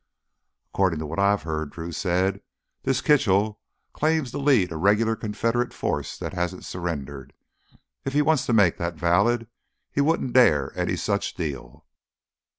"According 0.71 0.97
to 0.97 1.05
what 1.05 1.19
I've 1.19 1.43
heard," 1.43 1.69
Drew 1.69 1.91
said, 1.91 2.41
"this 2.81 3.01
Kitchell 3.03 3.59
claims 3.93 4.31
to 4.31 4.39
lead 4.39 4.71
a 4.71 4.75
regular 4.75 5.15
Confederate 5.15 5.75
force 5.75 6.17
that 6.17 6.33
hasn't 6.33 6.65
surrendered. 6.65 7.33
If 8.03 8.13
he 8.13 8.23
wants 8.23 8.47
to 8.47 8.51
make 8.53 8.77
that 8.77 8.95
valid, 8.95 9.47
he 9.91 10.01
wouldn't 10.01 10.33
dare 10.33 10.73
any 10.75 10.95
such 10.95 11.35
deal!" 11.35 11.85